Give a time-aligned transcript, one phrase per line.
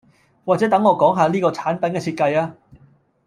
[0.45, 2.53] 或者等我講吓呢個產品嘅設計吖